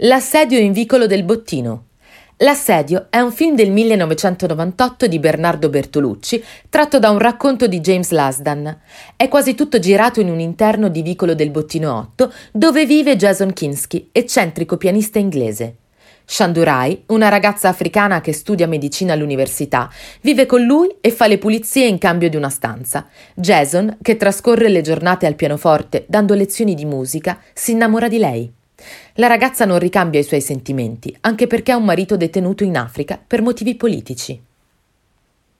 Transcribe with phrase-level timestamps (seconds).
[0.00, 1.86] L'assedio in vicolo del bottino.
[2.40, 8.10] L'assedio è un film del 1998 di Bernardo Bertolucci, tratto da un racconto di James
[8.10, 8.78] Lasdan.
[9.16, 13.54] È quasi tutto girato in un interno di vicolo del bottino 8, dove vive Jason
[13.54, 15.76] Kinsky, eccentrico pianista inglese.
[16.26, 19.90] Shandurai, una ragazza africana che studia medicina all'università,
[20.20, 23.08] vive con lui e fa le pulizie in cambio di una stanza.
[23.34, 28.52] Jason, che trascorre le giornate al pianoforte dando lezioni di musica, si innamora di lei.
[29.18, 33.18] La ragazza non ricambia i suoi sentimenti, anche perché ha un marito detenuto in Africa
[33.26, 34.45] per motivi politici.